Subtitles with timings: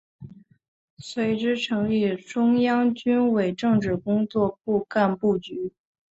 [0.97, 5.73] 随之成立中央军委政治工作部干部局。